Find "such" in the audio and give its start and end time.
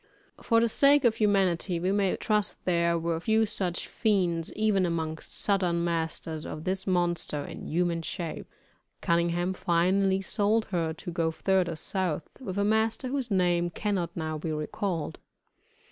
3.45-3.87